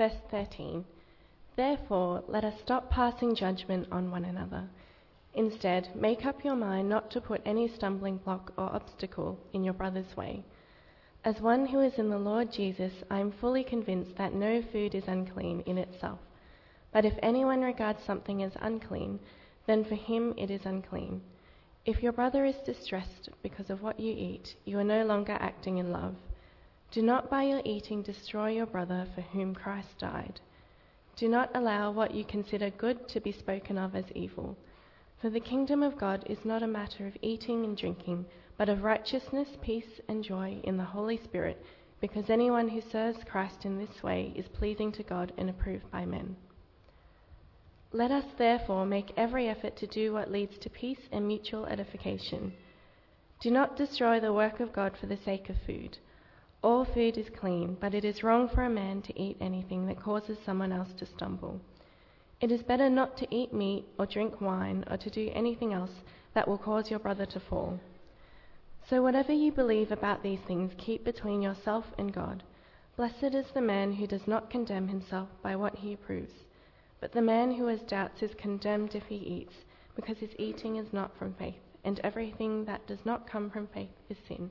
[0.00, 0.82] verse 13.
[1.56, 4.66] Therefore, let us stop passing judgment on one another.
[5.34, 9.74] Instead, make up your mind not to put any stumbling block or obstacle in your
[9.74, 10.42] brother's way.
[11.22, 14.94] As one who is in the Lord Jesus, I am fully convinced that no food
[14.94, 16.20] is unclean in itself.
[16.94, 19.20] But if anyone regards something as unclean,
[19.66, 21.20] then for him it is unclean.
[21.84, 25.76] If your brother is distressed because of what you eat, you are no longer acting
[25.76, 26.14] in love.
[26.90, 30.40] Do not by your eating destroy your brother for whom Christ died.
[31.14, 34.56] Do not allow what you consider good to be spoken of as evil.
[35.20, 38.26] For the kingdom of God is not a matter of eating and drinking,
[38.56, 41.64] but of righteousness, peace, and joy in the Holy Spirit,
[42.00, 46.04] because anyone who serves Christ in this way is pleasing to God and approved by
[46.06, 46.34] men.
[47.92, 52.52] Let us therefore make every effort to do what leads to peace and mutual edification.
[53.40, 55.98] Do not destroy the work of God for the sake of food.
[56.62, 59.98] All food is clean, but it is wrong for a man to eat anything that
[59.98, 61.58] causes someone else to stumble.
[62.40, 66.02] It is better not to eat meat or drink wine or to do anything else
[66.34, 67.80] that will cause your brother to fall.
[68.88, 72.42] So, whatever you believe about these things, keep between yourself and God.
[72.96, 76.34] Blessed is the man who does not condemn himself by what he approves.
[77.00, 79.54] But the man who has doubts is condemned if he eats,
[79.96, 83.96] because his eating is not from faith, and everything that does not come from faith
[84.10, 84.50] is sin.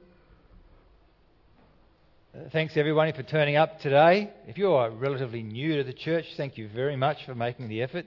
[2.48, 4.32] Thanks everybody for turning up today.
[4.48, 7.82] If you are relatively new to the church, thank you very much for making the
[7.82, 8.06] effort.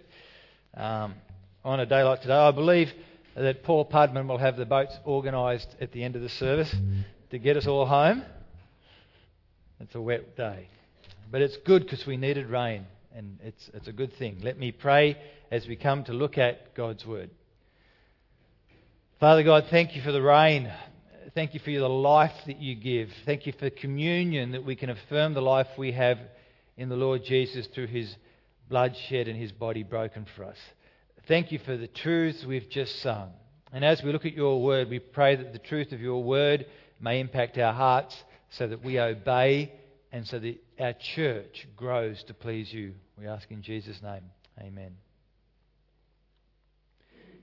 [0.75, 1.17] Um,
[1.63, 2.91] on a day like today, I believe
[3.37, 6.75] that Paul Pudman will have the boats organised at the end of the service
[7.31, 8.23] to get us all home.
[9.81, 10.67] It's a wet day.
[11.31, 14.39] But it's good because we needed rain and it's, it's a good thing.
[14.43, 15.19] Let me pray
[15.51, 17.31] as we come to look at God's Word.
[19.21, 20.73] Father God, thank you for the rain.
[21.35, 23.11] Thank you for the life that you give.
[23.25, 26.19] Thank you for communion that we can affirm the life we have
[26.77, 28.15] in the Lord Jesus through his
[28.69, 30.59] blood shed and his body broken for us.
[31.29, 33.31] Thank you for the truths we've just sung.
[33.73, 36.67] And as we look at your word, we pray that the truth of your word
[37.01, 38.17] may impact our hearts
[38.51, 39.73] so that we obey
[40.11, 42.95] and so that our church grows to please you.
[43.19, 44.25] We ask in Jesus' name.
[44.61, 44.97] Amen.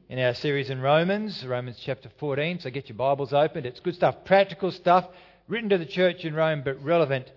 [0.10, 3.64] In our series in Romans, Romans chapter 14, so get your Bibles open.
[3.64, 5.08] It's good stuff, practical stuff,
[5.48, 7.32] written to the church in Rome, but relevant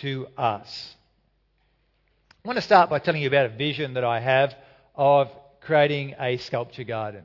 [0.00, 0.96] to us.
[2.42, 4.54] I want to start by telling you about a vision that I have
[4.94, 7.22] of creating a sculpture garden.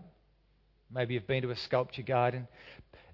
[0.94, 2.50] Maybe you've been to a sculpture garden.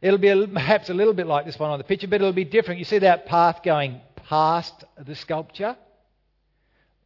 [0.01, 2.33] It'll be a, perhaps a little bit like this one on the picture, but it'll
[2.33, 2.79] be different.
[2.79, 5.77] You see that path going past the sculpture?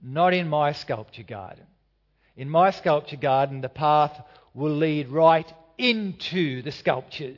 [0.01, 1.65] Not in my sculpture garden.
[2.37, 4.17] In my sculpture garden, the path
[4.53, 7.37] will lead right into the sculptures.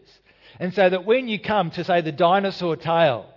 [0.59, 3.29] And so that when you come to, say, the dinosaur tail,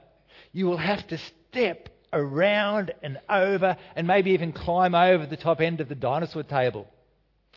[0.53, 5.61] you will have to step around and over and maybe even climb over the top
[5.61, 6.87] end of the dinosaur table,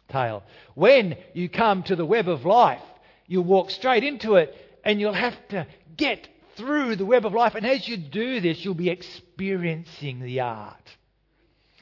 [0.09, 0.43] tail.
[0.75, 2.81] When you come to the web of life,
[3.27, 7.55] you'll walk straight into it and you'll have to get through the web of life.
[7.55, 10.75] And as you do this, you'll be experiencing the art.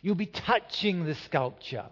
[0.02, 1.86] You'll be touching the sculpture.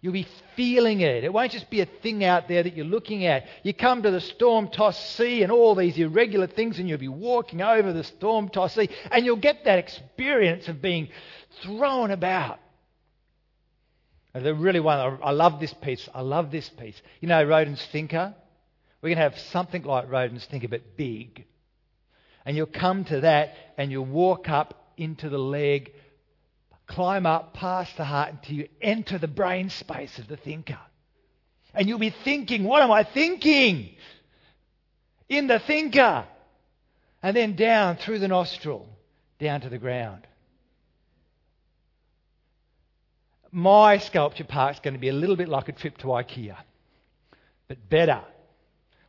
[0.00, 1.24] You'll be feeling it.
[1.24, 3.46] It won't just be a thing out there that you're looking at.
[3.64, 7.08] You come to the storm tossed sea and all these irregular things, and you'll be
[7.08, 11.08] walking over the storm tossed sea, and you'll get that experience of being
[11.62, 12.60] thrown about.
[14.34, 16.08] And the really one, I love this piece.
[16.14, 17.00] I love this piece.
[17.20, 18.36] You know, Rodin's Thinker?
[19.02, 21.44] We're going to have something like Rodin's Thinker, but big.
[22.44, 25.92] And you'll come to that, and you'll walk up into the leg
[26.88, 30.78] climb up past the heart until you enter the brain space of the thinker.
[31.74, 33.90] And you'll be thinking, what am I thinking?
[35.28, 36.24] In the thinker.
[37.22, 38.88] And then down through the nostril,
[39.38, 40.26] down to the ground.
[43.50, 46.56] My sculpture park's going to be a little bit like a trip to IKEA,
[47.66, 48.22] but better.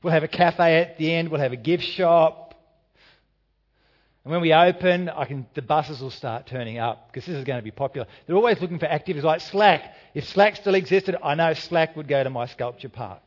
[0.01, 2.49] We'll have a cafe at the end, we'll have a gift shop,
[4.25, 7.45] and when we open, I can, the buses will start turning up because this is
[7.45, 8.06] going to be popular.
[8.27, 9.95] They're always looking for activities like Slack.
[10.13, 13.21] If Slack still existed, I know Slack would go to my sculpture park.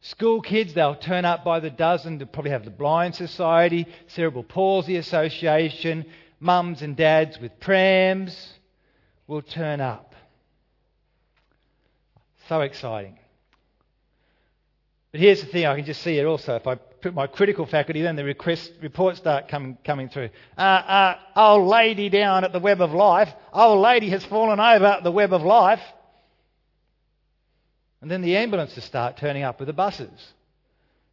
[0.00, 2.18] School kids, they'll turn up by the dozen.
[2.18, 6.06] They'll probably have the Blind Society, Cerebral Palsy Association,
[6.40, 8.54] mums and dads with prams
[9.26, 10.14] will turn up.
[12.48, 13.18] So exciting.
[15.12, 16.54] But here's the thing I can just see it also.
[16.54, 16.76] If I
[17.14, 20.30] my critical faculty, then the request, reports start coming, coming through.
[20.56, 23.32] Uh, uh, old lady down at the web of life.
[23.52, 25.80] Old lady has fallen over the web of life.
[28.00, 30.32] And then the ambulances start turning up with the buses.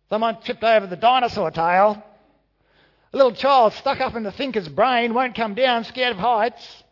[0.09, 2.03] Someone tripped over the dinosaur tail.
[3.13, 6.83] A little child stuck up in the thinker's brain won't come down, scared of heights.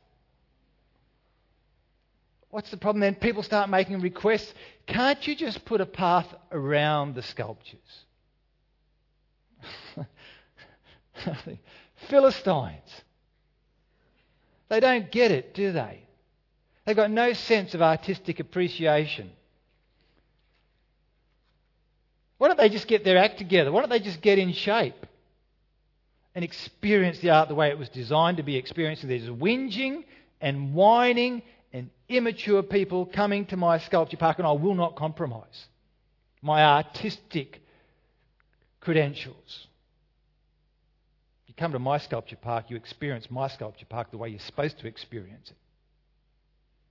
[2.50, 3.16] What's the problem then?
[3.16, 4.54] People start making requests.
[4.86, 7.80] Can't you just put a path around the sculptures?
[12.10, 13.02] Philistines.
[14.70, 16.04] They don't get it, do they?
[16.86, 19.32] They've got no sense of artistic appreciation.
[22.38, 23.72] Why don't they just get their act together?
[23.72, 25.06] Why don't they just get in shape
[26.34, 29.08] and experience the art the way it was designed to be experienced?
[29.08, 30.06] There's whinging
[30.40, 35.68] and whining and immature people coming to my sculpture park, and I will not compromise
[36.42, 37.61] my artistic
[38.82, 39.68] credentials.
[41.48, 44.80] You come to my sculpture park, you experience my sculpture park the way you're supposed
[44.80, 45.58] to experience it.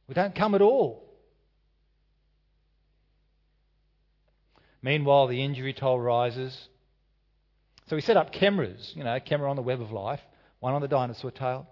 [0.08, 1.10] We don't come at all.
[4.82, 6.68] Meanwhile, the injury toll rises.
[7.88, 10.20] So we set up cameras, you know, a camera on the web of life,
[10.60, 11.66] one on the dinosaur tail.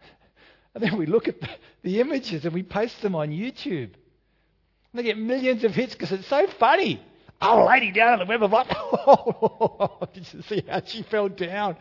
[0.74, 1.36] And then we look at
[1.82, 3.90] the, images and we post them on YouTube.
[3.94, 7.02] And they get millions of hits because it's so funny.
[7.40, 8.66] Oh, lady down on the web of life.
[9.10, 11.76] Oh, did you see how she fell down?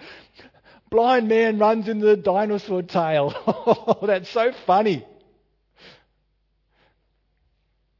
[0.90, 3.98] Blind man runs into the dinosaur tail.
[4.02, 5.06] That's so funny.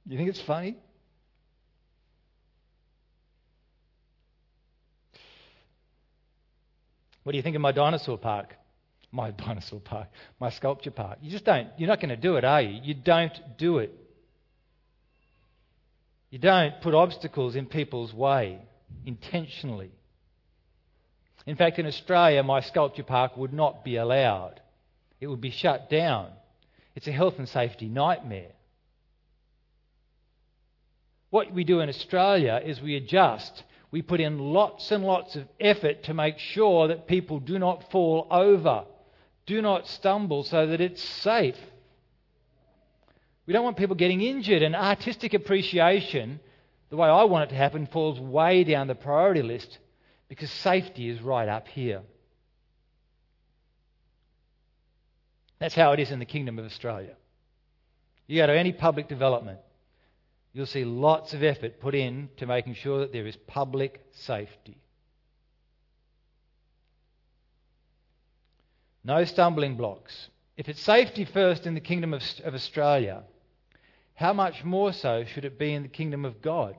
[0.06, 0.78] You think it's funny?
[7.24, 8.56] What do you think of my dinosaur park?
[9.12, 10.08] My dinosaur park,
[10.40, 11.18] my sculpture park.
[11.22, 12.80] You just don't, you're not going to do it, are you?
[12.82, 13.94] You don't do it.
[16.38, 18.60] You don't put obstacles in people's way
[19.08, 19.90] intentionally.
[21.48, 24.62] In fact, in Australia, my sculpture park would not be allowed.
[25.20, 26.28] It would be shut down.
[26.96, 28.52] It's a health and safety nightmare.
[31.32, 33.64] What we do in Australia is we adjust.
[33.90, 37.90] We put in lots and lots of effort to make sure that people do not
[37.90, 38.84] fall over,
[39.48, 41.58] do not stumble, so that it's safe.
[43.48, 46.42] We don't want people getting injured, and artistic appreciation,
[46.90, 49.80] the way I want it to happen, falls way down the priority list
[50.28, 52.02] because safety is right up here.
[55.60, 57.16] That's how it is in the Kingdom of Australia.
[58.28, 59.60] You go to any public development,
[60.52, 64.78] you'll see lots of effort put in to making sure that there is public safety.
[69.06, 70.28] No stumbling blocks.
[70.58, 73.24] If it's safety first in the Kingdom of, of Australia,
[74.18, 76.76] how much more so should it be in the kingdom of God?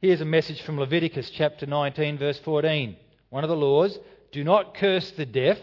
[0.00, 2.96] Here's a message from Leviticus chapter 19, verse 14.
[3.28, 3.98] One of the laws
[4.32, 5.58] do not curse the deaf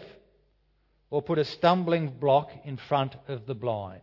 [1.10, 4.00] or put a stumbling block in front of the blind.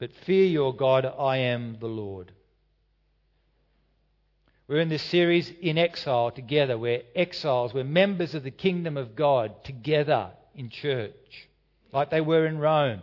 [0.00, 2.32] But fear your God, I am the Lord.
[4.66, 6.76] We're in this series in exile together.
[6.76, 11.48] We're exiles, we're members of the kingdom of God together in church,
[11.92, 13.02] like they were in Rome.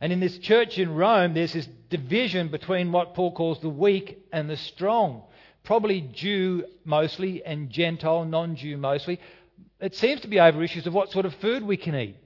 [0.00, 4.18] And in this church in Rome, there's this division between what Paul calls the weak
[4.32, 5.22] and the strong.
[5.62, 9.20] Probably Jew mostly and Gentile, non Jew mostly.
[9.78, 12.16] It seems to be over issues of what sort of food we can eat,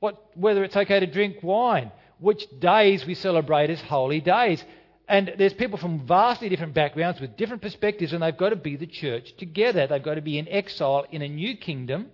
[0.00, 4.62] what, whether it's okay to drink wine, which days we celebrate as holy days.
[5.08, 8.76] And there's people from vastly different backgrounds with different perspectives, and they've got to be
[8.76, 9.86] the church together.
[9.86, 12.10] They've got to be in exile in a new kingdom,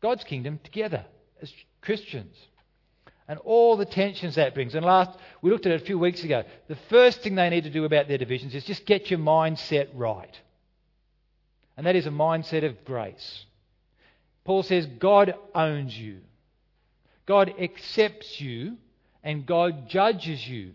[0.00, 1.04] God's kingdom, together
[1.42, 2.36] as Christians
[3.30, 4.74] and all the tensions that brings.
[4.74, 6.42] And last, we looked at it a few weeks ago.
[6.66, 9.86] The first thing they need to do about their divisions is just get your mindset
[9.94, 10.36] right.
[11.76, 13.44] And that is a mindset of grace.
[14.44, 16.22] Paul says God owns you,
[17.24, 18.76] God accepts you,
[19.22, 20.72] and God judges you.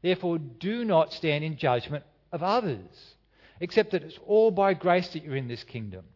[0.00, 3.14] Therefore, do not stand in judgment of others,
[3.60, 6.06] except that it's all by grace that you're in this kingdom.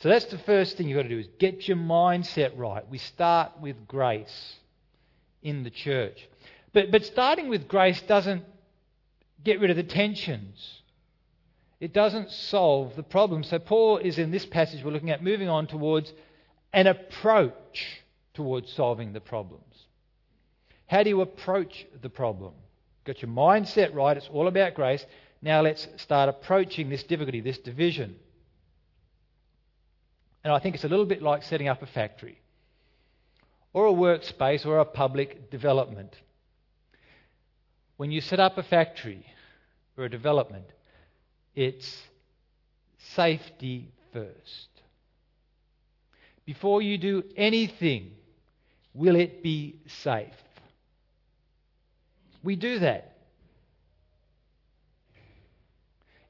[0.00, 2.88] So that's the first thing you've got to do is get your mindset right.
[2.88, 4.56] We start with grace
[5.42, 6.28] in the church.
[6.72, 8.44] But, but starting with grace doesn't
[9.42, 10.80] get rid of the tensions.
[11.80, 13.44] It doesn't solve the problem.
[13.44, 16.12] So Paul is in this passage we're looking at moving on towards
[16.72, 18.02] an approach
[18.34, 19.62] towards solving the problems.
[20.86, 22.54] How do you approach the problem?
[23.04, 25.04] Got your mindset right, it's all about grace.
[25.40, 28.16] Now let's start approaching this difficulty, this division.
[30.44, 32.38] And I think it's a little bit like setting up a factory
[33.72, 36.14] or a workspace or a public development.
[37.96, 39.24] When you set up a factory
[39.96, 40.66] or a development,
[41.54, 41.96] it's
[43.14, 44.68] safety first.
[46.44, 48.10] Before you do anything,
[48.92, 50.34] will it be safe?
[52.42, 53.13] We do that.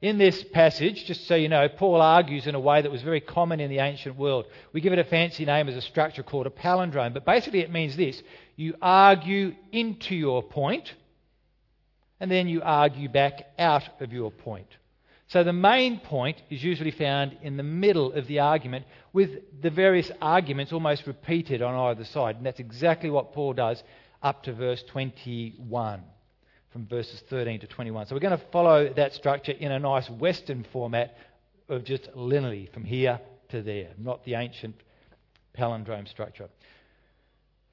[0.05, 3.21] In this passage, just so you know, Paul argues in a way that was very
[3.21, 4.45] common in the ancient world.
[4.71, 7.71] We give it a fancy name as a structure called a palindrome, but basically it
[7.71, 8.21] means this
[8.55, 10.93] you argue into your point,
[12.19, 14.67] and then you argue back out of your point.
[15.25, 19.71] So the main point is usually found in the middle of the argument, with the
[19.71, 22.35] various arguments almost repeated on either side.
[22.35, 23.81] And that's exactly what Paul does
[24.21, 26.03] up to verse 21
[26.75, 28.05] from verses 13 to 21.
[28.05, 31.17] So we're going to follow that structure in a nice Western format
[31.69, 34.75] of just linearly from here to there, not the ancient
[35.57, 36.49] palindrome structure.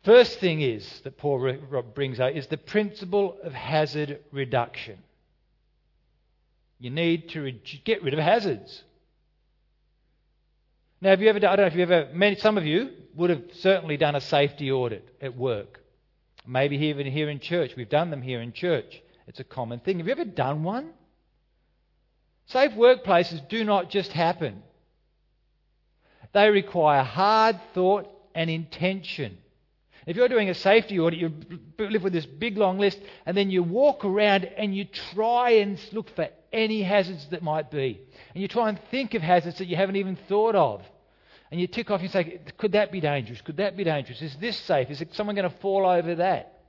[0.04, 1.52] First thing is that Paul
[1.97, 5.00] brings out is the principle of hazard reduction.
[6.78, 8.85] You need to re- get rid of hazards.
[11.00, 11.40] Now, have you ever?
[11.40, 12.09] Done, I don't know if you ever.
[12.14, 15.82] Many, some of you would have certainly done a safety audit at work.
[16.47, 17.73] Maybe even here in church.
[17.77, 19.01] We've done them here in church.
[19.27, 19.99] It's a common thing.
[19.99, 20.91] Have you ever done one?
[22.47, 24.63] Safe workplaces do not just happen,
[26.33, 29.39] they require hard thought and intention.
[30.07, 31.33] If you're doing a safety audit, you
[31.79, 35.79] live with this big long list, and then you walk around and you try and
[35.93, 38.01] look for any hazards that might be.
[38.35, 40.83] And you try and think of hazards that you haven't even thought of.
[41.52, 43.42] And you tick off and say, could that be dangerous?
[43.42, 44.23] Could that be dangerous?
[44.23, 44.90] Is this safe?
[44.90, 46.62] Is someone going to fall over that?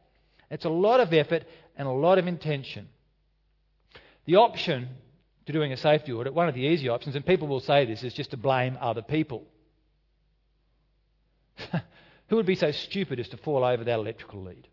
[0.52, 1.46] It's a lot of effort
[1.78, 2.90] and a lot of intention.
[4.26, 4.90] The option
[5.46, 8.04] to doing a safety audit, one of the easy options, and people will say this,
[8.04, 9.48] is just to blame other people.
[12.28, 14.68] Who would be so stupid as to fall over that electrical lead?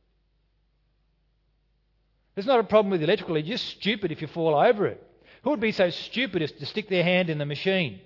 [2.34, 5.06] There's not a problem with the electrical lead, you're stupid if you fall over it.
[5.44, 8.00] Who would be so stupid as to stick their hand in the machine?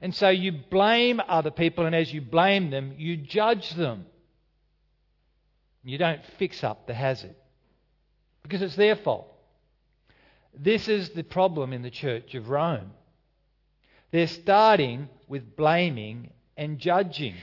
[0.00, 4.06] And so you blame other people, and as you blame them, you judge them.
[5.84, 7.34] You don't fix up the hazard
[8.42, 9.26] because it's their fault.
[10.58, 12.90] This is the problem in the church of Rome.
[14.10, 17.34] They're starting with blaming and judging.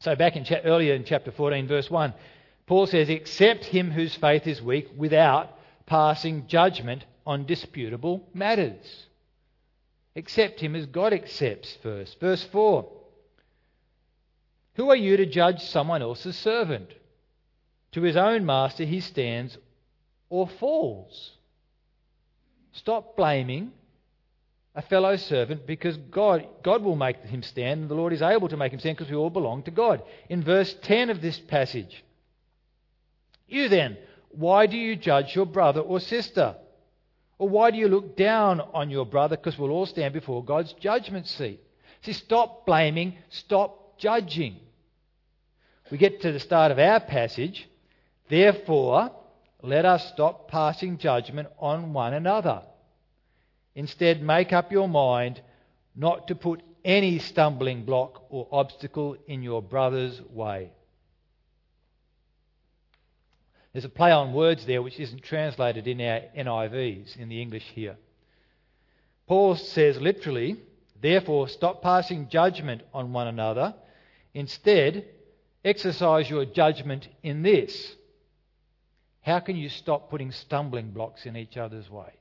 [0.00, 2.14] So, back in cha- earlier in chapter 14, verse 1,
[2.66, 9.06] Paul says, Accept him whose faith is weak without passing judgment on disputable matters.
[10.16, 12.18] Accept him as God accepts first.
[12.18, 12.90] Verse 4
[14.74, 16.90] Who are you to judge someone else's servant?
[17.92, 19.58] To his own master he stands
[20.30, 21.32] or falls.
[22.72, 23.72] Stop blaming
[24.74, 28.48] a fellow servant because God, God will make him stand, and the Lord is able
[28.48, 30.02] to make him stand because we all belong to God.
[30.28, 32.04] In verse 10 of this passage,
[33.48, 33.96] you then,
[34.30, 36.56] why do you judge your brother or sister?
[37.38, 39.36] Or why do you look down on your brother?
[39.36, 41.60] Because we'll all stand before God's judgment seat.
[42.02, 44.56] See, stop blaming, stop judging.
[45.90, 47.68] We get to the start of our passage.
[48.28, 49.10] Therefore,
[49.62, 52.62] let us stop passing judgment on one another.
[53.74, 55.40] Instead, make up your mind
[55.94, 60.70] not to put any stumbling block or obstacle in your brother's way.
[63.76, 67.72] There's a play on words there which isn't translated in our NIVs, in the English
[67.74, 67.98] here.
[69.26, 70.56] Paul says literally,
[71.02, 73.74] therefore, stop passing judgment on one another.
[74.32, 75.04] Instead,
[75.62, 77.94] exercise your judgment in this.
[79.20, 82.14] How can you stop putting stumbling blocks in each other's way?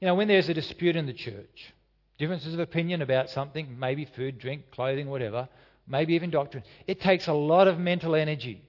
[0.00, 1.74] You know, when there's a dispute in the church,
[2.16, 5.48] differences of opinion about something, maybe food, drink, clothing, whatever,
[5.88, 8.66] maybe even doctrine, it takes a lot of mental energy.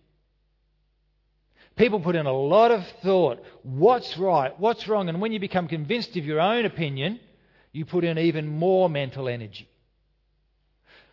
[1.80, 3.42] People put in a lot of thought.
[3.64, 4.52] What's right?
[4.60, 5.08] What's wrong?
[5.08, 7.22] And when you become convinced of your own opinion,
[7.72, 9.70] you put in even more mental energy.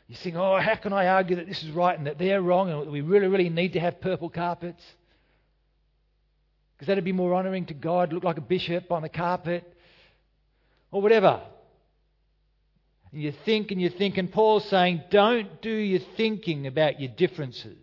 [0.08, 2.68] You think, oh, how can I argue that this is right and that they're wrong
[2.68, 4.82] and we really, really need to have purple carpets?
[6.74, 9.72] Because that'd be more honouring to God, look like a bishop on the carpet,
[10.90, 11.42] or whatever.
[13.12, 17.12] And you think and you think, and Paul's saying, don't do your thinking about your
[17.12, 17.78] differences.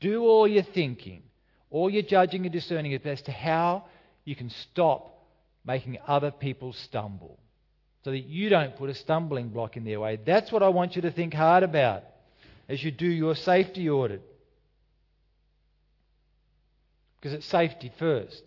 [0.00, 1.22] Do all your thinking,
[1.70, 3.84] all your judging and discerning as to how
[4.24, 5.26] you can stop
[5.64, 7.38] making other people stumble
[8.04, 10.18] so that you don't put a stumbling block in their way.
[10.24, 12.04] That's what I want you to think hard about
[12.68, 14.22] as you do your safety audit.
[17.20, 18.42] Because it's safety first.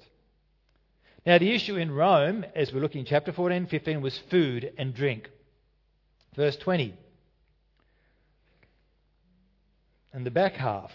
[1.25, 4.73] Now, the issue in Rome, as we're looking in chapter 14 and 15, was food
[4.77, 5.29] and drink.
[6.35, 6.95] Verse 20.
[10.11, 10.91] And the back half.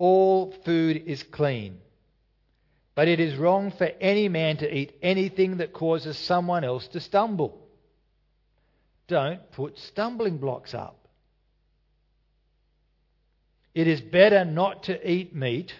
[0.00, 1.78] All food is clean.
[2.94, 7.00] But it is wrong for any man to eat anything that causes someone else to
[7.00, 7.68] stumble.
[9.08, 11.06] Don't put stumbling blocks up.
[13.74, 15.74] It is better not to eat meat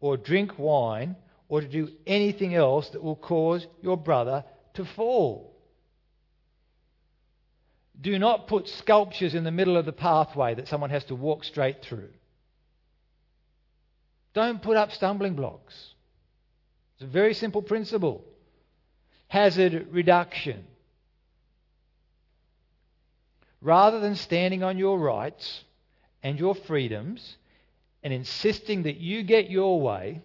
[0.00, 1.16] or drink wine
[1.50, 4.42] or to do anything else that will cause your brother
[4.74, 5.54] to fall.
[8.00, 11.44] Do not put sculptures in the middle of the pathway that someone has to walk
[11.44, 12.08] straight through.
[14.32, 15.94] Don't put up stumbling blocks.
[16.94, 18.24] It's a very simple principle.
[19.28, 20.64] Hazard reduction.
[23.60, 25.64] Rather than standing on your rights
[26.22, 27.36] and your freedoms
[28.02, 30.22] and insisting that you get your way,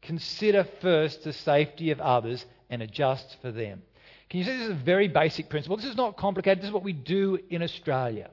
[0.00, 3.82] consider first the safety of others and adjust for them.
[4.30, 5.76] Can you see this is a very basic principle?
[5.76, 6.60] This is not complicated.
[6.60, 8.30] This is what we do in Australia.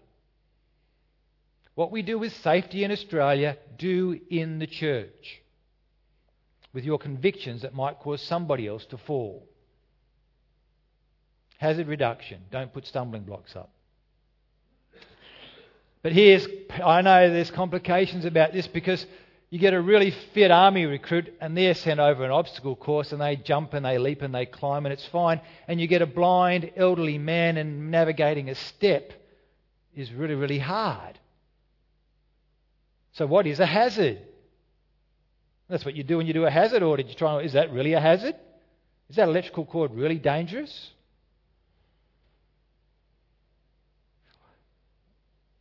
[1.82, 5.42] What we do with safety in Australia, do in the church
[6.74, 9.50] with your convictions that might cause somebody else to fall.
[11.58, 12.42] Hazard reduction.
[12.52, 13.72] Don't put stumbling blocks up.
[16.04, 16.48] But here's,
[16.86, 19.04] I know there's complications about this because
[19.50, 23.20] you get a really fit army recruit and they're sent over an obstacle course and
[23.20, 25.42] they jump and they leap and they climb and it's fine.
[25.68, 29.14] And you get a blind elderly man and navigating a step
[29.96, 31.18] is really, really hard.
[33.14, 34.20] So, what is a hazard?
[35.70, 37.08] That's what you do when you do a hazard audit.
[37.08, 38.36] You try, is that really a hazard?
[39.10, 40.92] Is that electrical cord really dangerous?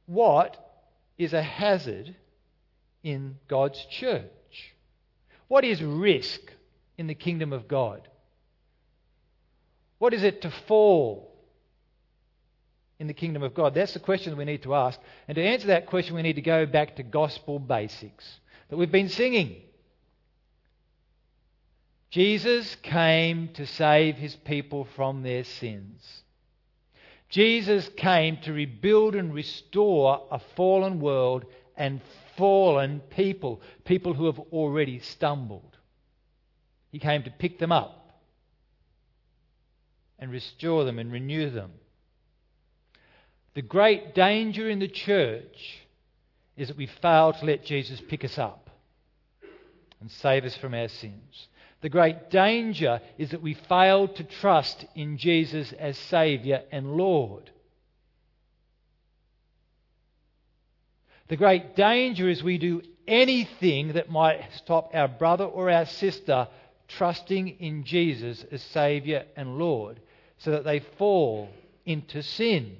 [0.06, 0.56] What
[1.18, 2.16] is a hazard
[3.02, 4.74] in God's church?
[5.46, 6.40] What is risk
[6.98, 8.08] in the kingdom of God?
[9.98, 11.29] What is it to fall
[13.00, 13.74] in the kingdom of God?
[13.74, 15.00] That's the question we need to ask.
[15.26, 18.24] And to answer that question, we need to go back to gospel basics
[18.68, 19.56] that we've been singing.
[22.10, 26.22] Jesus came to save his people from their sins.
[27.28, 31.44] Jesus came to rebuild and restore a fallen world
[31.76, 32.00] and
[32.36, 35.76] fallen people, people who have already stumbled.
[36.90, 38.20] He came to pick them up
[40.18, 41.70] and restore them and renew them.
[43.54, 45.80] The great danger in the church
[46.56, 48.70] is that we fail to let Jesus pick us up
[50.00, 51.48] and save us from our sins.
[51.80, 57.50] The great danger is that we fail to trust in Jesus as Saviour and Lord.
[61.28, 66.48] The great danger is we do anything that might stop our brother or our sister
[66.88, 70.00] trusting in Jesus as Saviour and Lord
[70.38, 71.48] so that they fall
[71.86, 72.76] into sin,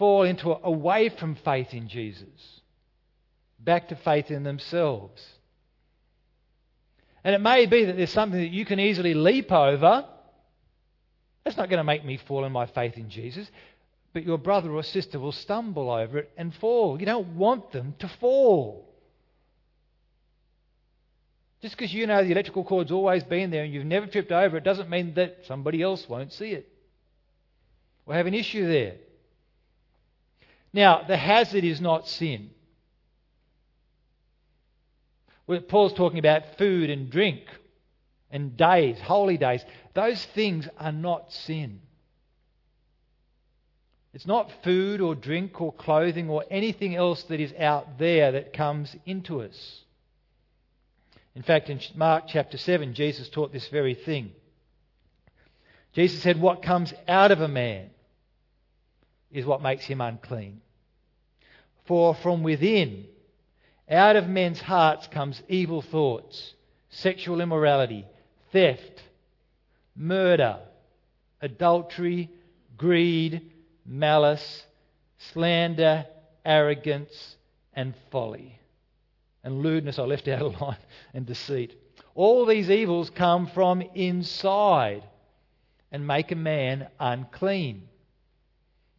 [0.00, 2.62] fall into away from faith in Jesus,
[3.58, 5.22] back to faith in themselves.
[7.22, 10.06] And it may be that there's something that you can easily leap over.
[11.44, 13.50] That's not going to make me fall in my faith in Jesus.
[14.14, 16.98] But your brother or sister will stumble over it and fall.
[16.98, 18.88] You don't want them to fall.
[21.60, 24.56] Just because you know the electrical cord's always been there and you've never tripped over
[24.56, 26.66] it doesn't mean that somebody else won't see it.
[28.06, 28.94] We'll have an issue there.
[30.72, 32.50] Now, the hazard is not sin.
[35.68, 37.40] Paul's talking about food and drink
[38.30, 39.64] and days, holy days.
[39.94, 41.80] Those things are not sin.
[44.12, 48.52] It's not food or drink or clothing or anything else that is out there that
[48.52, 49.84] comes into us.
[51.34, 54.32] In fact, in Mark chapter 7, Jesus taught this very thing.
[55.92, 57.90] Jesus said, What comes out of a man
[59.30, 60.60] is what makes him unclean.
[61.86, 63.06] For from within,
[63.88, 66.54] out of men's hearts comes evil thoughts,
[66.90, 68.06] sexual immorality,
[68.52, 69.02] theft,
[69.96, 70.58] murder,
[71.40, 72.30] adultery,
[72.76, 73.50] greed,
[73.84, 74.64] malice,
[75.32, 76.06] slander,
[76.44, 77.36] arrogance,
[77.74, 78.58] and folly.
[79.42, 80.76] And lewdness, I left out a line,
[81.14, 81.76] and deceit.
[82.14, 85.02] All these evils come from inside
[85.92, 87.88] and make a man unclean.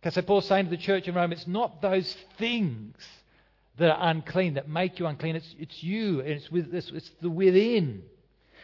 [0.01, 2.95] Because so Paul's saying to the church in Rome, it's not those things
[3.77, 5.35] that are unclean, that make you unclean.
[5.35, 8.01] It's, it's you, and it's, with, it's, it's the within.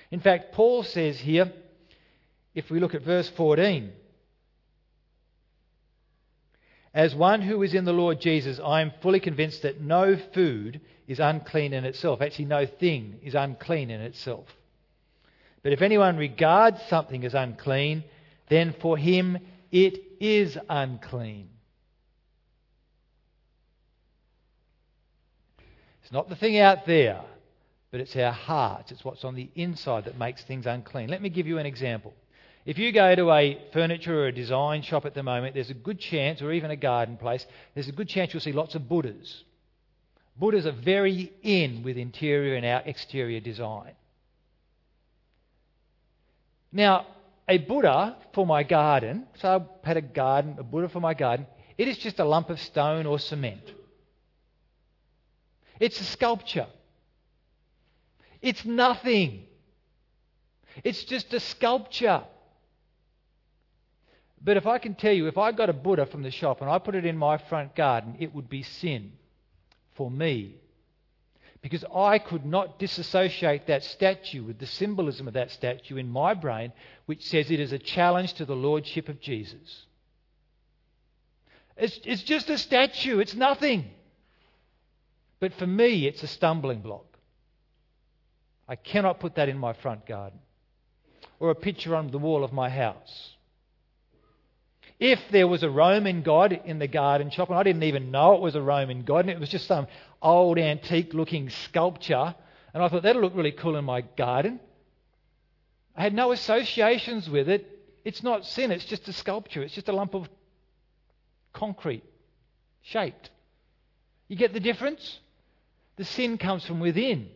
[0.09, 1.51] In fact, Paul says here,
[2.55, 3.91] if we look at verse 14,
[6.93, 10.81] as one who is in the Lord Jesus, I am fully convinced that no food
[11.07, 12.21] is unclean in itself.
[12.21, 14.47] Actually, no thing is unclean in itself.
[15.61, 18.03] But if anyone regards something as unclean,
[18.49, 19.37] then for him
[19.71, 21.49] it is unclean.
[26.03, 27.21] It's not the thing out there,
[27.91, 28.91] but it's our hearts.
[28.91, 31.09] It's what's on the inside that makes things unclean.
[31.09, 32.13] Let me give you an example.
[32.65, 35.73] If you go to a furniture or a design shop at the moment, there's a
[35.73, 38.87] good chance, or even a garden place, there's a good chance you'll see lots of
[38.89, 39.43] Buddhas.
[40.37, 43.93] Buddhas are very in with interior and our exterior design.
[46.71, 47.05] Now,
[47.47, 51.47] a Buddha for my garden, so I had a garden, a Buddha for my garden,
[51.77, 53.73] it is just a lump of stone or cement.
[55.79, 56.67] It's a sculpture.
[58.41, 59.45] It's nothing.
[60.83, 62.23] It's just a sculpture.
[64.43, 66.69] But if I can tell you, if I got a Buddha from the shop and
[66.69, 69.13] I put it in my front garden, it would be sin
[69.95, 70.55] for me.
[71.61, 76.33] Because I could not disassociate that statue with the symbolism of that statue in my
[76.33, 76.71] brain,
[77.07, 79.85] which says it is a challenge to the Lordship of Jesus.
[81.75, 83.89] It's, it's just a statue, it's nothing.
[85.39, 87.05] But for me, it's a stumbling block.
[88.67, 90.39] I cannot put that in my front garden
[91.39, 93.36] or a picture on the wall of my house.
[94.99, 98.33] If there was a Roman god in the garden shop, and I didn't even know
[98.33, 99.87] it was a Roman god, and it was just some
[100.21, 102.33] old antique looking sculpture,
[102.73, 104.59] and I thought that'll look really cool in my garden,
[105.97, 107.67] I had no associations with it.
[108.05, 110.29] It's not sin, it's just a sculpture, it's just a lump of
[111.53, 112.03] concrete
[112.83, 113.31] shaped.
[114.27, 115.19] You get the difference?
[115.95, 117.29] The sin comes from within,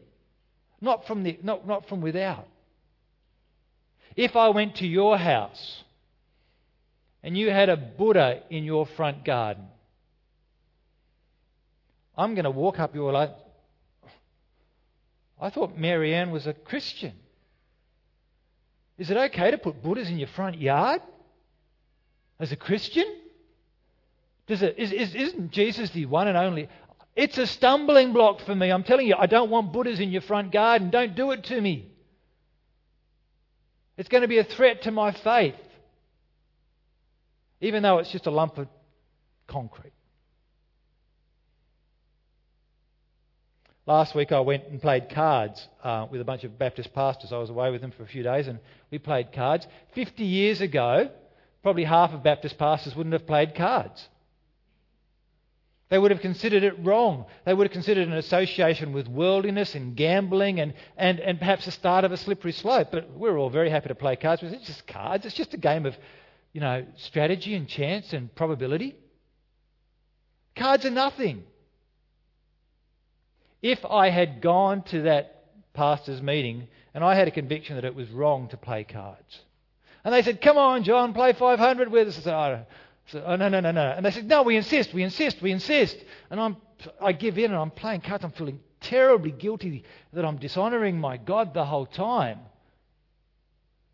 [0.79, 2.47] not from, the, not, not from without.
[4.15, 5.83] If I went to your house
[7.23, 9.65] and you had a Buddha in your front garden,
[12.17, 13.31] I'm going to walk up your life.
[15.39, 17.13] I thought Marianne was a Christian.
[18.97, 21.01] Is it okay to put Buddhas in your front yard
[22.39, 23.05] as a Christian?
[24.47, 26.69] Does it, is, is, isn't Jesus the one and only?
[27.15, 28.71] It's a stumbling block for me.
[28.71, 30.89] I'm telling you, I don't want Buddhas in your front garden.
[30.89, 31.91] Don't do it to me.
[33.97, 35.55] It's going to be a threat to my faith,
[37.61, 38.67] even though it's just a lump of
[39.47, 39.93] concrete.
[43.87, 47.33] Last week I went and played cards uh, with a bunch of Baptist pastors.
[47.33, 48.59] I was away with them for a few days and
[48.91, 49.67] we played cards.
[49.95, 51.09] 50 years ago,
[51.63, 54.07] probably half of Baptist pastors wouldn't have played cards.
[55.89, 57.25] They would have considered it wrong.
[57.45, 61.71] They would have considered an association with worldliness and gambling and, and, and perhaps the
[61.71, 62.89] start of a slippery slope.
[62.91, 64.41] But we're all very happy to play cards.
[64.41, 65.25] It's just cards.
[65.25, 65.97] It's just a game of,
[66.53, 68.95] you know, strategy and chance and probability.
[70.55, 71.43] Cards are nothing.
[73.61, 77.95] If I had gone to that pastor's meeting and I had a conviction that it
[77.95, 79.41] was wrong to play cards,
[80.03, 82.17] and they said, Come on, John, play 500 with us.
[82.17, 82.65] I said, oh,
[83.07, 83.93] so, oh, no, no, no, no.
[83.95, 85.97] And they said, no, we insist, we insist, we insist.
[86.29, 86.57] And I'm,
[87.01, 88.23] I give in and I'm playing cards.
[88.23, 89.83] I'm feeling terribly guilty
[90.13, 92.39] that I'm dishonoring my God the whole time.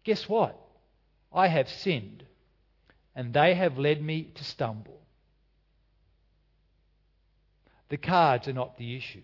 [0.03, 0.59] Guess what?
[1.33, 2.23] I have sinned,
[3.17, 5.01] and they have led me to stumble.
[7.89, 9.23] The cards are not the issue.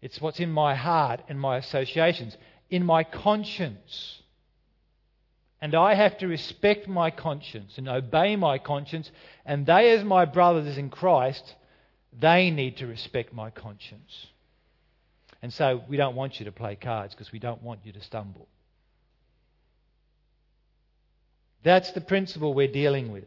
[0.00, 2.36] It's what's in my heart and my associations,
[2.70, 4.22] in my conscience.
[5.60, 9.10] And I have to respect my conscience and obey my conscience.
[9.44, 11.56] And they, as my brothers in Christ,
[12.16, 14.28] they need to respect my conscience.
[15.40, 18.00] And so we don't want you to play cards because we don't want you to
[18.00, 18.46] stumble.
[21.62, 23.24] That's the principle we're dealing with.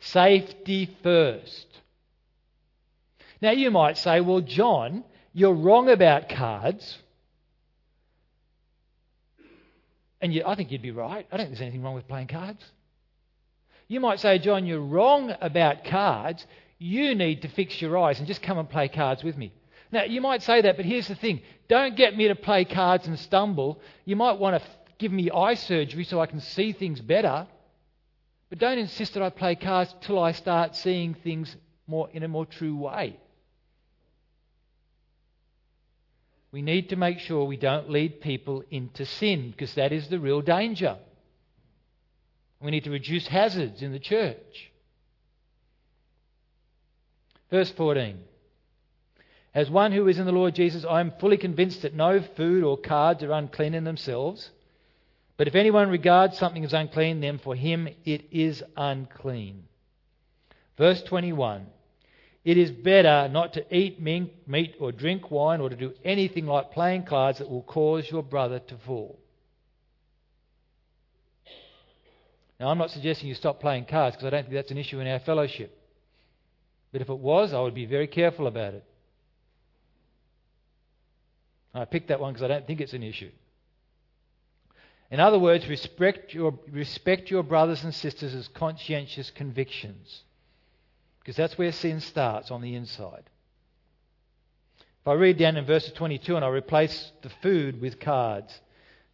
[0.00, 1.66] Safety first.
[3.40, 6.98] Now you might say, well, John, you're wrong about cards.
[10.20, 11.26] And you, I think you'd be right.
[11.30, 12.62] I don't think there's anything wrong with playing cards.
[13.88, 16.46] You might say, John, you're wrong about cards.
[16.78, 19.52] You need to fix your eyes and just come and play cards with me.
[19.90, 23.06] Now, you might say that, but here's the thing don't get me to play cards
[23.06, 23.80] and stumble.
[24.04, 24.68] You might want to
[25.02, 27.46] give me eye surgery so I can see things better.
[28.48, 31.54] But don't insist that I play cards till I start seeing things
[31.86, 33.18] more in a more true way.
[36.52, 40.18] we need to make sure we don't lead people into sin because that is the
[40.18, 40.98] real danger.
[42.60, 44.70] We need to reduce hazards in the church.
[47.50, 48.18] Verse 14.
[49.54, 52.62] As one who is in the Lord Jesus, I am fully convinced that no food
[52.62, 54.50] or cards are unclean in themselves.
[55.42, 59.64] But if anyone regards something as unclean, then for him it is unclean.
[60.78, 61.66] Verse 21.
[62.44, 66.70] It is better not to eat meat or drink wine or to do anything like
[66.70, 69.18] playing cards that will cause your brother to fall.
[72.60, 75.00] Now, I'm not suggesting you stop playing cards because I don't think that's an issue
[75.00, 75.76] in our fellowship.
[76.92, 78.84] But if it was, I would be very careful about it.
[81.74, 83.32] I picked that one because I don't think it's an issue.
[85.12, 90.22] In other words, respect your, respect your brothers and sisters as conscientious convictions.
[91.20, 93.24] Because that's where sin starts on the inside.
[94.78, 98.58] If I read down in verse 22 and I replace the food with cards.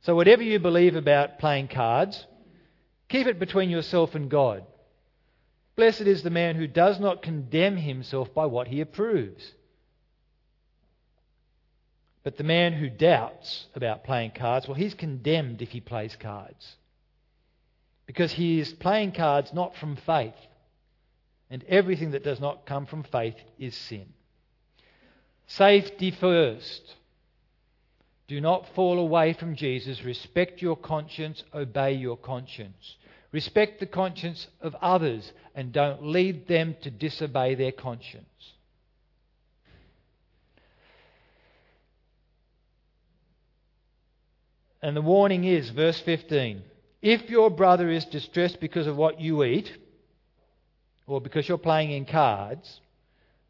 [0.02, 2.24] So, whatever you believe about playing cards,
[3.08, 4.64] keep it between yourself and God.
[5.74, 9.52] Blessed is the man who does not condemn himself by what he approves.
[12.29, 16.77] But the man who doubts about playing cards, well, he's condemned if he plays cards.
[18.05, 20.35] Because he is playing cards not from faith.
[21.49, 24.12] And everything that does not come from faith is sin.
[25.47, 26.97] Safety first.
[28.27, 30.05] Do not fall away from Jesus.
[30.05, 31.43] Respect your conscience.
[31.55, 32.97] Obey your conscience.
[33.33, 38.53] Respect the conscience of others and don't lead them to disobey their conscience.
[44.83, 46.62] And the warning is, verse 15
[47.01, 49.73] if your brother is distressed because of what you eat,
[51.07, 52.81] or because you're playing in cards,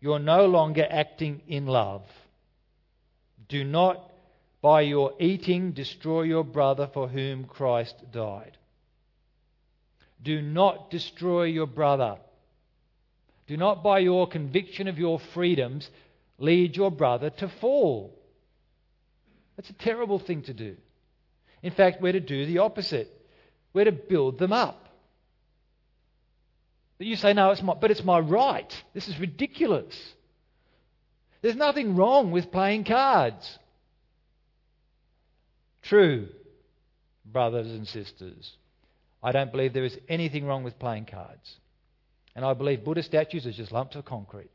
[0.01, 2.03] you're no longer acting in love.
[3.49, 4.11] Do not,
[4.61, 8.57] by your eating, destroy your brother for whom Christ died.
[10.23, 12.19] Do not destroy your brother.
[13.47, 15.89] Do not, by your conviction of your freedoms,
[16.39, 18.15] lead your brother to fall.
[19.57, 20.77] That's a terrible thing to do.
[21.63, 23.11] In fact, we're to do the opposite.
[23.73, 24.89] We're to build them up.
[26.99, 28.85] But you say, no, it's my, but it's my right.
[28.93, 29.97] This is ridiculous.
[31.43, 33.59] There's nothing wrong with playing cards.
[35.83, 36.29] True,
[37.25, 38.53] brothers and sisters.
[39.23, 41.57] I don't believe there is anything wrong with playing cards.
[42.35, 44.51] And I believe Buddha statues are just lumps of concrete.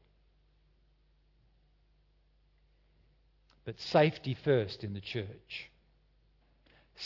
[3.65, 5.69] But safety first in the church.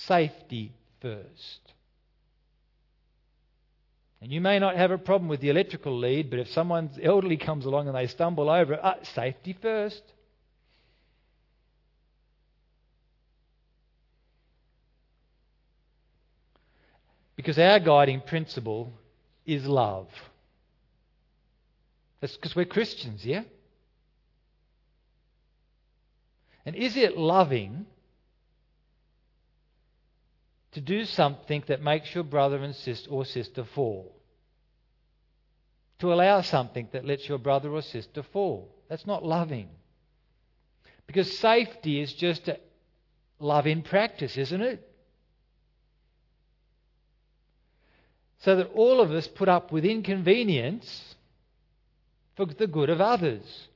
[0.05, 1.73] Safety first.
[4.21, 7.37] And you may not have a problem with the electrical lead, but if someone's elderly
[7.37, 10.01] comes along and they stumble over it, uh, safety first.
[17.35, 18.91] Because our guiding principle
[19.45, 20.07] is love.
[22.19, 23.43] That's because we're Christians, yeah?
[26.65, 27.85] And is it loving
[30.73, 34.15] to do something that makes your brother and sister or sister fall?
[35.99, 38.69] To allow something that lets your brother or sister fall.
[38.89, 39.69] That's not loving.
[41.07, 42.49] Because safety is just
[43.39, 44.87] love in practice, isn't it?
[48.39, 51.15] so that all of us put up with inconvenience
[52.35, 53.67] for the good of others.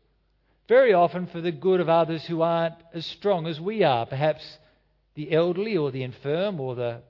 [0.68, 4.44] Very often for the good of others who aren't as strong as we are, perhaps
[5.16, 7.02] the elderly or the infirm or the,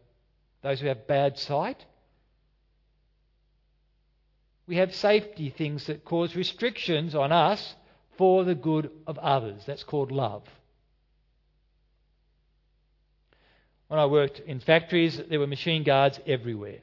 [0.61, 1.85] those who have bad sight.
[4.67, 7.75] We have safety things that cause restrictions on us
[8.17, 9.63] for the good of others.
[9.65, 10.43] That's called love.
[13.87, 16.79] When I worked in factories, there were machine guards everywhere.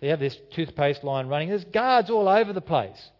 [0.00, 1.48] They have this toothpaste line running.
[1.48, 3.10] There's guards all over the place.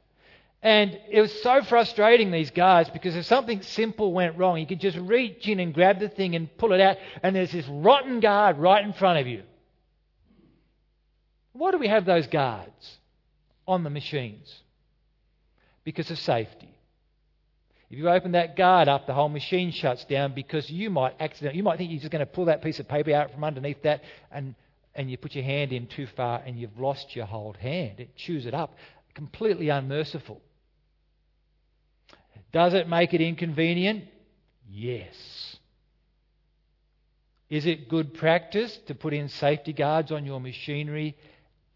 [0.63, 4.81] And it was so frustrating, these guards, because if something simple went wrong, you could
[4.81, 8.21] just reach in and grab the thing and pull it out, and there's this rotten
[8.21, 9.43] guard right in front of you.
[11.53, 12.99] Why do we have those guards
[13.67, 14.63] on the machines?
[15.85, 16.73] Because of safety.
[17.91, 21.59] If you open that guard up, the whole machine shuts down because you might accidentally,
[21.59, 23.83] you might think you're just going to pull that piece of paper out from underneath
[23.83, 24.55] that and
[24.95, 28.01] and you put your hand in too far and you've lost your whole hand.
[28.01, 28.77] It chews it up.
[29.15, 30.41] Completely unmerciful.
[32.53, 34.05] Does it make it inconvenient?
[34.69, 35.57] Yes.
[37.49, 41.17] Is it good practice to put in safety guards on your machinery?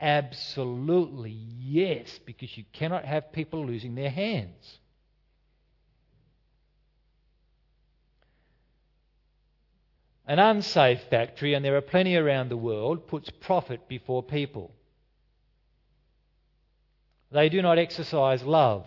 [0.00, 4.78] Absolutely yes, because you cannot have people losing their hands.
[10.26, 14.72] An unsafe factory, and there are plenty around the world, puts profit before people.
[17.30, 18.86] They do not exercise love.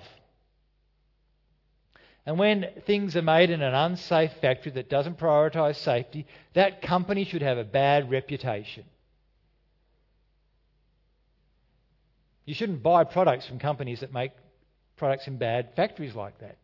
[2.25, 7.23] And when things are made in an unsafe factory that doesn't prioritise safety, that company
[7.25, 8.84] should have a bad reputation.
[12.45, 14.32] You shouldn't buy products from companies that make
[14.97, 16.58] products in bad factories like that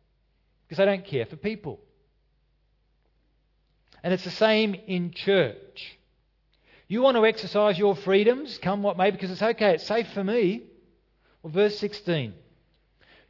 [0.66, 1.80] because they don't care for people.
[4.02, 5.98] And it's the same in church.
[6.88, 10.22] You want to exercise your freedoms, come what may, because it's okay, it's safe for
[10.22, 10.62] me.
[11.42, 12.34] Well, verse 16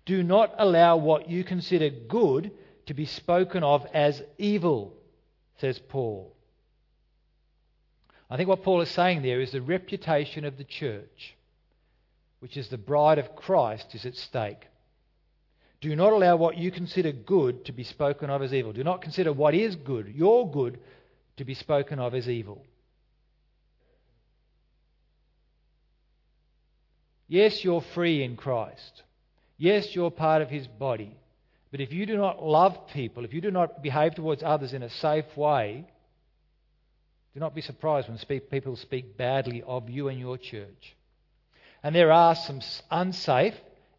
[0.06, 2.52] Do not allow what you consider good
[2.86, 4.94] to be spoken of as evil,
[5.58, 6.32] says Paul.
[8.30, 11.36] I think what Paul is saying there is the reputation of the church,
[12.40, 14.66] which is the bride of Christ, is at stake.
[15.80, 18.72] Do not allow what you consider good to be spoken of as evil.
[18.72, 20.78] Do not consider what is good, your good,
[21.36, 22.64] to be spoken of as evil.
[27.28, 29.02] Yes, you're free in Christ.
[29.58, 31.16] Yes, you're part of his body.
[31.70, 34.82] But if you do not love people, if you do not behave towards others in
[34.82, 35.86] a safe way,
[37.34, 40.96] do not be surprised when speak, people speak badly of you and your church.
[41.82, 43.54] And there are some unsafe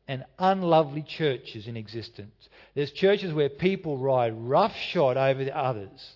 [0.08, 2.50] and unlovely churches in existence.
[2.74, 6.16] There's churches where people ride roughshod over the others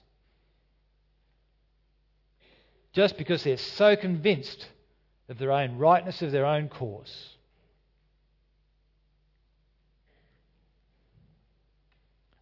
[2.94, 4.68] just because they're so convinced
[5.30, 7.30] of their own rightness of their own course.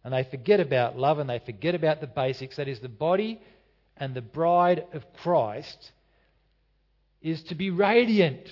[0.04, 2.56] And they forget about love and they forget about the basics.
[2.56, 3.40] That is, the body
[3.96, 5.92] and the bride of Christ
[7.20, 8.48] is to be radiant.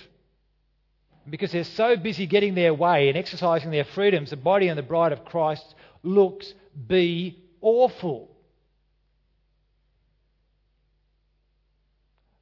[1.29, 4.83] Because they're so busy getting their way and exercising their freedoms, the body and the
[4.83, 6.53] bride of Christ looks
[6.87, 8.28] be awful.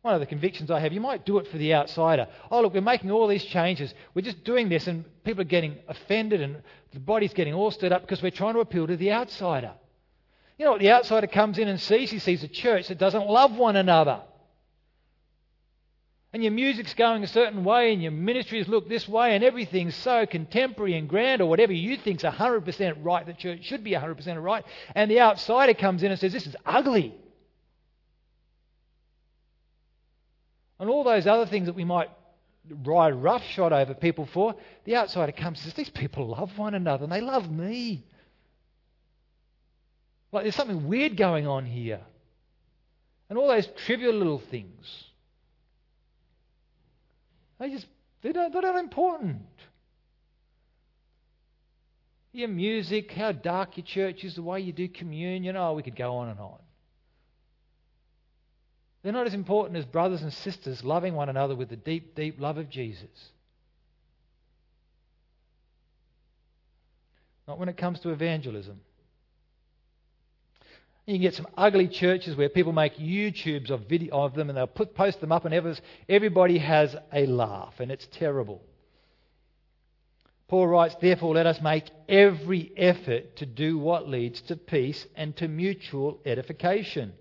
[0.08, 0.94] One of the convictions I have.
[0.94, 2.28] You might do it for the outsider.
[2.50, 3.94] Oh, look, we're making all these changes.
[4.16, 7.92] We're just doing this, and people are getting offended, and the body's getting all stirred
[7.92, 9.74] up because we're trying to appeal to the outsider.
[10.58, 12.10] You know what the outsider comes in and sees?
[12.10, 14.22] He sees a church that doesn't love one another.
[16.34, 19.96] And your music's going a certain way, and your ministries look this way, and everything's
[19.96, 24.42] so contemporary and grand, or whatever you think's 100% right, the church should be 100%
[24.42, 24.66] right.
[24.96, 27.16] And the outsider comes in and says, This is ugly.
[30.80, 32.10] And all those other things that we might
[32.86, 37.04] ride roughshod over people for, the outsider comes and says, These people love one another
[37.04, 38.06] and they love me.
[40.32, 42.02] Like there's something weird going on here.
[43.30, 44.86] And all those trivial little things.
[47.60, 47.88] They just,
[48.22, 49.42] they don't, they're not important.
[52.32, 55.96] Your music, how dark your church is, the way you do communion, oh, we could
[55.96, 56.60] go on and on.
[59.04, 62.40] They're not as important as brothers and sisters loving one another with the deep, deep
[62.40, 63.10] love of Jesus.
[67.48, 68.82] Not when it comes to evangelism.
[71.06, 74.58] You can get some ugly churches where people make YouTubes of, video, of them and
[74.58, 75.80] they'll put, post them up, and
[76.10, 78.62] everybody has a laugh, and it's terrible.
[80.50, 85.34] Paul writes, Therefore, let us make every effort to do what leads to peace and
[85.38, 87.14] to mutual edification.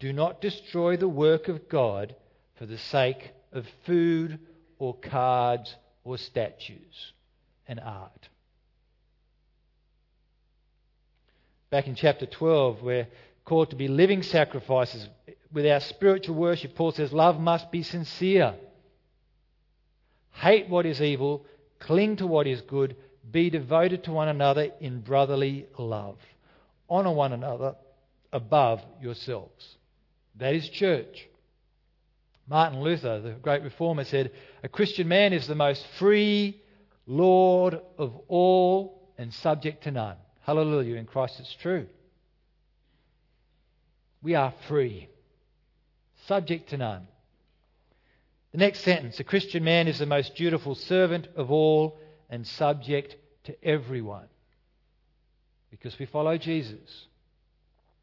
[0.00, 2.14] Do not destroy the work of God
[2.56, 4.38] for the sake of food
[4.78, 7.12] or cards or statues
[7.66, 8.28] and art.
[11.70, 13.08] Back in chapter 12, we're
[13.44, 15.08] called to be living sacrifices
[15.52, 16.74] with our spiritual worship.
[16.74, 18.54] Paul says, Love must be sincere.
[20.32, 21.46] Hate what is evil,
[21.78, 22.96] cling to what is good,
[23.30, 26.18] be devoted to one another in brotherly love.
[26.90, 27.76] Honour one another
[28.32, 29.76] above yourselves.
[30.36, 31.28] That is church.
[32.46, 36.60] Martin Luther, the great reformer, said, A Christian man is the most free
[37.06, 40.16] Lord of all and subject to none.
[40.42, 40.96] Hallelujah.
[40.96, 41.86] In Christ it's true.
[44.22, 45.08] We are free,
[46.26, 47.06] subject to none.
[48.52, 53.16] The next sentence A Christian man is the most dutiful servant of all and subject
[53.44, 54.26] to everyone.
[55.70, 57.06] Because we follow Jesus.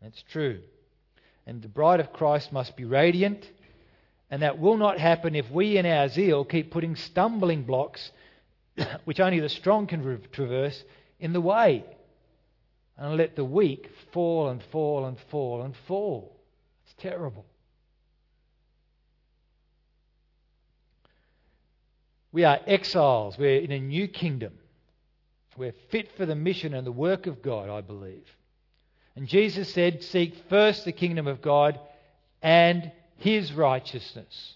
[0.02, 0.62] That's true
[1.46, 3.50] and the bride of Christ must be radiant.
[4.30, 8.12] And that will not happen if we, in our zeal, keep putting stumbling blocks,
[9.06, 10.84] which only the strong can traverse,
[11.20, 11.84] in the way.
[12.98, 16.38] And let the weak fall and fall and fall and fall.
[16.86, 17.46] It's terrible.
[22.32, 23.38] We are exiles.
[23.38, 24.54] We're in a new kingdom.
[25.58, 28.26] We're fit for the mission and the work of God, I believe.
[29.16, 31.80] And Jesus said, Seek first the kingdom of God
[32.42, 34.56] and his righteousness.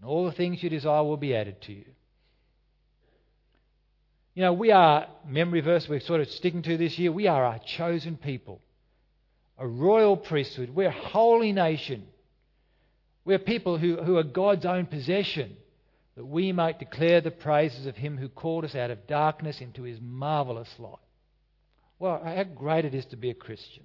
[0.00, 1.84] And all the things you desire will be added to you.
[4.34, 7.44] You know, we are, memory verse we're sort of sticking to this year, we are
[7.46, 8.60] a chosen people,
[9.58, 10.74] a royal priesthood.
[10.74, 12.06] We're a holy nation.
[13.24, 15.56] We're people who, who are God's own possession,
[16.16, 19.82] that we might declare the praises of him who called us out of darkness into
[19.82, 20.98] his marvelous light.
[21.98, 23.84] Well, how great it is to be a Christian.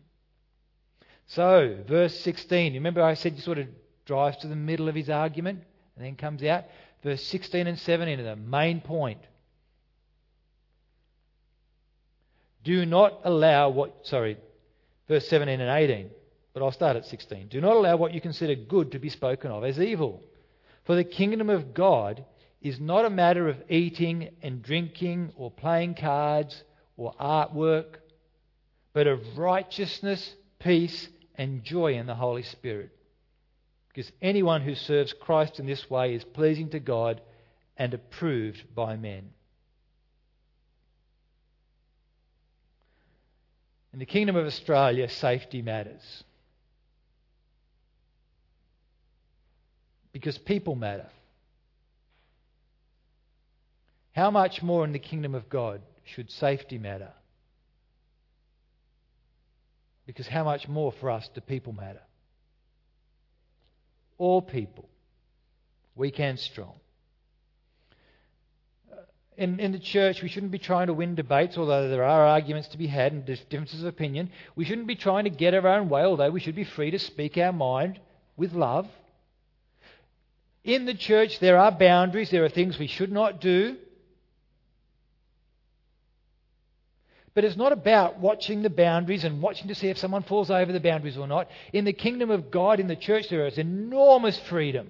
[1.28, 3.68] So, verse 16, remember I said he sort of
[4.05, 5.64] drives to the middle of his argument
[5.95, 6.66] and then comes out?
[7.03, 9.22] Verse 16 and 17 are the main point.
[12.64, 14.38] Do not allow what, sorry,
[15.07, 16.09] verse 17 and 18,
[16.53, 17.47] but I'll start at 16.
[17.47, 20.22] Do not allow what you consider good to be spoken of as evil.
[20.84, 22.26] For the kingdom of God
[22.62, 26.64] is not a matter of eating and drinking or playing cards
[27.01, 27.95] or artwork,
[28.93, 32.91] but of righteousness, peace, and joy in the Holy Spirit.
[33.87, 37.21] Because anyone who serves Christ in this way is pleasing to God
[37.75, 39.31] and approved by men.
[43.93, 46.23] In the Kingdom of Australia, safety matters.
[50.13, 51.09] Because people matter.
[54.13, 57.11] How much more in the kingdom of God should safety matter?
[60.05, 62.01] Because how much more for us do people matter?
[64.17, 64.89] All people,
[65.95, 66.73] weak and strong.
[68.91, 68.97] Uh,
[69.37, 72.67] in, in the church, we shouldn't be trying to win debates, although there are arguments
[72.69, 74.31] to be had and differences of opinion.
[74.55, 76.99] We shouldn't be trying to get our own way, although we should be free to
[76.99, 77.99] speak our mind
[78.35, 78.87] with love.
[80.63, 83.77] In the church, there are boundaries, there are things we should not do.
[87.34, 90.71] But it's not about watching the boundaries and watching to see if someone falls over
[90.71, 91.49] the boundaries or not.
[91.71, 94.89] In the kingdom of God, in the church, there is enormous freedom.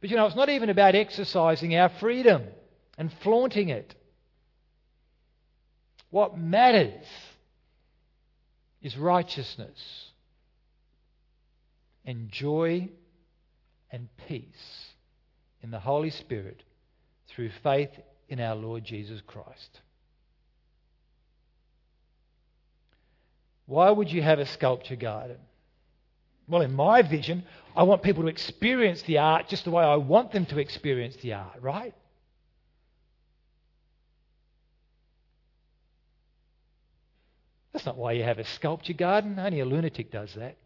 [0.00, 2.44] But you know, it's not even about exercising our freedom
[2.96, 3.94] and flaunting it.
[6.10, 7.04] What matters
[8.82, 9.78] is righteousness
[12.04, 12.88] and joy
[13.90, 14.86] and peace
[15.62, 16.62] in the Holy Spirit
[17.28, 17.90] through faith
[18.28, 19.80] in our Lord Jesus Christ.
[23.70, 25.36] Why would you have a sculpture garden?
[26.48, 27.44] Well, in my vision,
[27.76, 31.14] I want people to experience the art just the way I want them to experience
[31.22, 31.94] the art, right?
[37.72, 39.38] That's not why you have a sculpture garden.
[39.38, 40.56] Only a lunatic does that.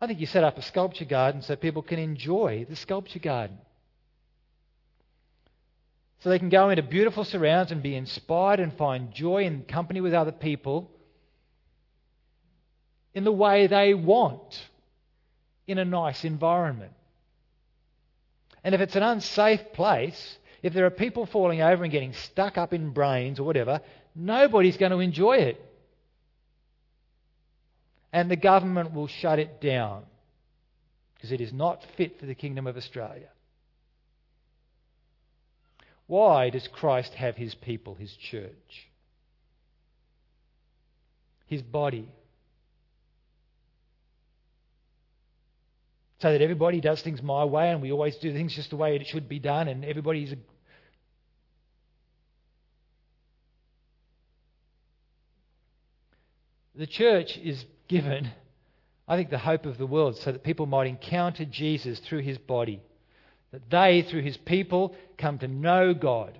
[0.00, 3.58] I think you set up a sculpture garden so people can enjoy the sculpture garden.
[6.20, 10.00] So they can go into beautiful surrounds and be inspired and find joy in company
[10.00, 10.90] with other people
[13.14, 14.68] in the way they want
[15.66, 16.92] in a nice environment.
[18.64, 22.58] And if it's an unsafe place, if there are people falling over and getting stuck
[22.58, 23.80] up in brains or whatever,
[24.14, 25.64] nobody's going to enjoy it.
[28.12, 30.02] And the government will shut it down
[31.14, 33.28] because it is not fit for the Kingdom of Australia.
[36.08, 38.88] Why does Christ have his people, his church?
[41.46, 42.08] His body.
[46.20, 48.96] So that everybody does things my way and we always do things just the way
[48.96, 50.32] it should be done and everybody's.
[50.32, 50.36] A...
[56.74, 58.30] The church is given,
[59.06, 62.38] I think, the hope of the world so that people might encounter Jesus through his
[62.38, 62.80] body.
[63.52, 66.38] That they, through his people, come to know God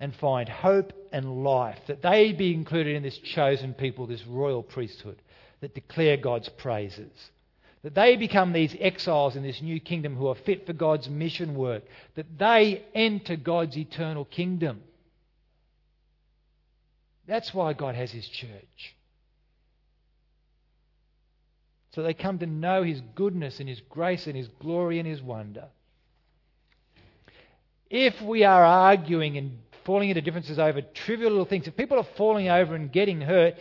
[0.00, 1.78] and find hope and life.
[1.86, 5.20] That they be included in this chosen people, this royal priesthood
[5.60, 7.10] that declare God's praises.
[7.82, 11.54] That they become these exiles in this new kingdom who are fit for God's mission
[11.54, 11.84] work.
[12.16, 14.82] That they enter God's eternal kingdom.
[17.26, 18.96] That's why God has his church.
[21.94, 25.22] So they come to know his goodness and his grace and his glory and his
[25.22, 25.68] wonder.
[27.90, 32.06] If we are arguing and falling into differences over trivial little things, if people are
[32.16, 33.54] falling over and getting hurt,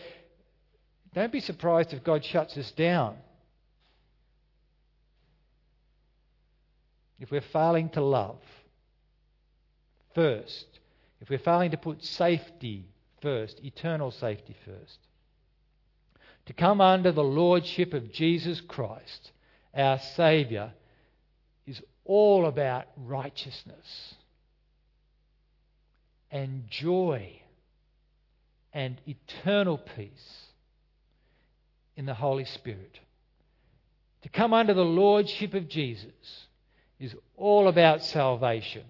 [1.14, 3.16] don't be surprised if God shuts us down.
[7.20, 8.40] If we're failing to love
[10.14, 10.68] first,
[11.22, 12.86] if we're failing to put safety
[13.22, 15.00] first, eternal safety first,
[16.46, 19.32] to come under the lordship of Jesus Christ,
[19.74, 20.74] our Saviour,
[21.66, 24.16] is all about righteousness
[26.32, 27.42] and joy
[28.74, 30.44] and eternal peace
[31.96, 33.00] in the Holy Spirit.
[34.24, 36.48] To come under the lordship of Jesus
[37.00, 38.84] is all about salvation.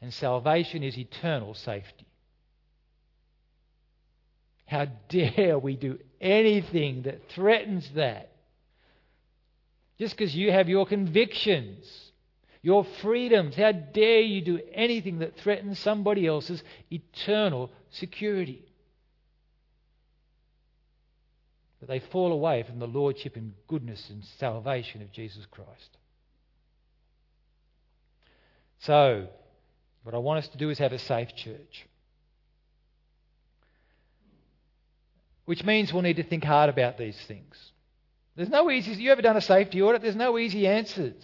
[0.00, 2.06] And salvation is eternal safety.
[4.66, 8.32] How dare we do anything that threatens that?
[9.98, 12.05] Just because you have your convictions
[12.66, 13.54] your freedoms.
[13.54, 18.64] How dare you do anything that threatens somebody else's eternal security?
[21.78, 25.96] But they fall away from the lordship and goodness and salvation of Jesus Christ.
[28.80, 29.28] So,
[30.02, 31.86] what I want us to do is have a safe church.
[35.44, 37.54] Which means we'll need to think hard about these things.
[38.34, 39.00] There's no easy.
[39.00, 40.02] You ever done a safety audit?
[40.02, 41.14] There's no easy answers.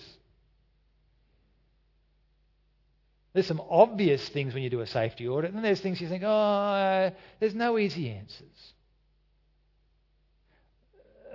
[3.32, 6.08] There's some obvious things when you do a safety audit, and then there's things you
[6.08, 7.10] think, oh,
[7.40, 8.72] there's no easy answers.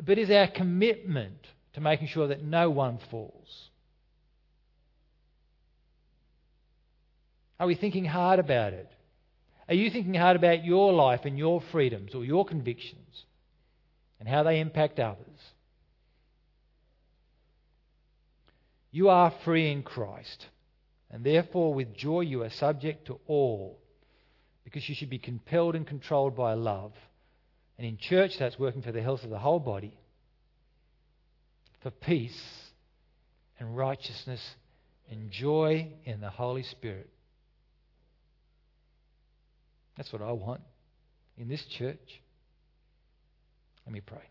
[0.05, 3.69] But is our commitment to making sure that no one falls?
[7.59, 8.91] Are we thinking hard about it?
[9.67, 13.25] Are you thinking hard about your life and your freedoms or your convictions
[14.19, 15.25] and how they impact others?
[18.91, 20.47] You are free in Christ,
[21.11, 23.79] and therefore with joy you are subject to all,
[24.63, 26.93] because you should be compelled and controlled by love.
[27.77, 29.97] And in church, that's working for the health of the whole body,
[31.81, 32.41] for peace
[33.59, 34.41] and righteousness
[35.09, 37.09] and joy in the Holy Spirit.
[39.95, 40.61] That's what I want
[41.37, 42.21] in this church.
[43.85, 44.23] Let me pray.